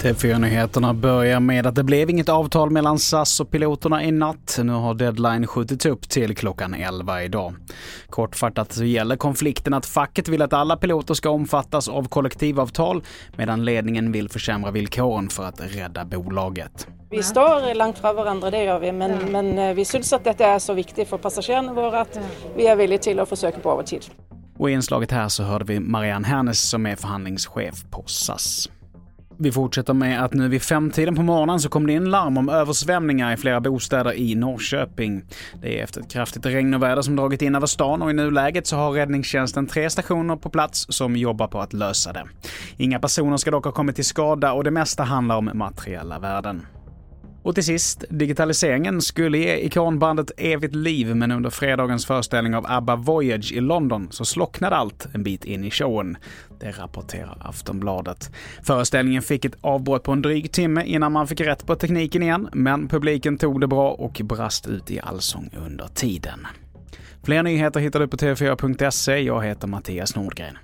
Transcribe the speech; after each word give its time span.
TV4-nyheterna 0.00 0.94
börjar 0.94 1.40
med 1.40 1.66
att 1.66 1.74
det 1.74 1.82
blev 1.82 2.10
inget 2.10 2.28
avtal 2.28 2.70
mellan 2.70 2.98
SAS 2.98 3.40
och 3.40 3.50
piloterna 3.50 4.04
i 4.04 4.12
natt. 4.12 4.58
Nu 4.62 4.72
har 4.72 4.94
deadline 4.94 5.46
skjutits 5.46 5.86
upp 5.86 6.08
till 6.08 6.36
klockan 6.36 6.74
11 6.74 7.22
idag. 7.22 7.54
Kortfattat 8.10 8.72
så 8.72 8.84
gäller 8.84 9.16
konflikten 9.16 9.74
att 9.74 9.86
facket 9.86 10.28
vill 10.28 10.42
att 10.42 10.52
alla 10.52 10.76
piloter 10.76 11.14
ska 11.14 11.30
omfattas 11.30 11.88
av 11.88 12.08
kollektivavtal 12.08 13.02
medan 13.36 13.64
ledningen 13.64 14.12
vill 14.12 14.28
försämra 14.28 14.70
villkoren 14.70 15.28
för 15.28 15.44
att 15.44 15.60
rädda 15.60 16.04
bolaget. 16.04 16.86
Vi 17.10 17.22
står 17.22 17.74
långt 17.74 17.98
från 17.98 18.16
varandra, 18.16 18.50
det 18.50 18.64
gör 18.64 18.78
vi, 18.78 18.92
men, 18.92 19.32
men 19.32 19.58
eh, 19.58 19.74
vi 19.74 19.84
syns 19.84 20.12
att 20.12 20.24
detta 20.24 20.46
är 20.46 20.58
så 20.58 20.74
viktigt 20.74 21.08
för 21.08 21.18
passagerarna 21.18 21.72
våra 21.72 22.00
att 22.00 22.20
vi 22.56 22.66
är 22.66 22.76
villiga 22.76 22.98
till 22.98 23.20
att 23.20 23.28
försöka 23.28 23.60
på 23.60 23.72
övertid. 23.72 24.04
Och 24.60 24.70
i 24.70 24.72
inslaget 24.72 25.10
här 25.10 25.28
så 25.28 25.42
hörde 25.42 25.64
vi 25.64 25.80
Marianne 25.80 26.28
Hernes 26.28 26.68
som 26.68 26.86
är 26.86 26.96
förhandlingschef 26.96 27.84
på 27.90 28.04
SAS. 28.06 28.70
Vi 29.38 29.52
fortsätter 29.52 29.94
med 29.94 30.24
att 30.24 30.34
nu 30.34 30.48
vid 30.48 30.62
femtiden 30.62 31.14
på 31.14 31.22
morgonen 31.22 31.60
så 31.60 31.68
kom 31.68 31.86
det 31.86 31.92
in 31.92 32.10
larm 32.10 32.38
om 32.38 32.48
översvämningar 32.48 33.32
i 33.32 33.36
flera 33.36 33.60
bostäder 33.60 34.12
i 34.12 34.34
Norrköping. 34.34 35.24
Det 35.62 35.78
är 35.78 35.84
efter 35.84 36.00
ett 36.00 36.10
kraftigt 36.10 36.46
regnväder 36.46 37.02
som 37.02 37.16
dragit 37.16 37.42
in 37.42 37.54
över 37.54 37.66
stan 37.66 38.02
och 38.02 38.10
i 38.10 38.12
nuläget 38.12 38.66
så 38.66 38.76
har 38.76 38.92
räddningstjänsten 38.92 39.66
tre 39.66 39.90
stationer 39.90 40.36
på 40.36 40.50
plats 40.50 40.86
som 40.88 41.16
jobbar 41.16 41.48
på 41.48 41.60
att 41.60 41.72
lösa 41.72 42.12
det. 42.12 42.24
Inga 42.76 42.98
personer 42.98 43.36
ska 43.36 43.50
dock 43.50 43.64
ha 43.64 43.72
kommit 43.72 43.96
till 43.96 44.04
skada 44.04 44.52
och 44.52 44.64
det 44.64 44.70
mesta 44.70 45.02
handlar 45.02 45.36
om 45.36 45.50
materiella 45.54 46.18
värden. 46.18 46.66
Och 47.50 47.54
till 47.54 47.64
sist, 47.64 48.04
digitaliseringen 48.10 49.02
skulle 49.02 49.38
ge 49.38 49.56
ikonbandet 49.56 50.30
evigt 50.36 50.74
liv 50.74 51.16
men 51.16 51.32
under 51.32 51.50
fredagens 51.50 52.06
föreställning 52.06 52.54
av 52.54 52.66
ABBA 52.68 52.96
Voyage 52.96 53.52
i 53.52 53.60
London 53.60 54.08
så 54.10 54.24
slocknade 54.24 54.76
allt 54.76 55.06
en 55.14 55.22
bit 55.22 55.44
in 55.44 55.64
i 55.64 55.70
showen. 55.70 56.16
Det 56.60 56.70
rapporterar 56.70 57.38
Aftonbladet. 57.40 58.30
Föreställningen 58.62 59.22
fick 59.22 59.44
ett 59.44 59.56
avbrott 59.60 60.02
på 60.02 60.12
en 60.12 60.22
dryg 60.22 60.52
timme 60.52 60.84
innan 60.84 61.12
man 61.12 61.26
fick 61.26 61.40
rätt 61.40 61.66
på 61.66 61.74
tekniken 61.74 62.22
igen, 62.22 62.48
men 62.52 62.88
publiken 62.88 63.38
tog 63.38 63.60
det 63.60 63.66
bra 63.66 63.90
och 63.90 64.20
brast 64.24 64.66
ut 64.66 64.90
i 64.90 65.00
allsång 65.00 65.50
under 65.66 65.86
tiden. 65.86 66.46
Fler 67.22 67.42
nyheter 67.42 67.80
hittar 67.80 68.00
du 68.00 68.08
på 68.08 68.16
tv4.se. 68.16 69.18
Jag 69.18 69.44
heter 69.44 69.68
Mattias 69.68 70.16
Nordgren. 70.16 70.58